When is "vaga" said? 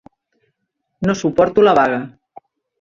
1.83-2.01